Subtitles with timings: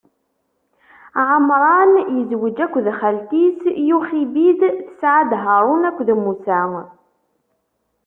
[1.29, 6.59] Ɛamṛam izweǧ akked xalti-s Yuxibid, tesɛa-as-d: Haṛun akked Musa.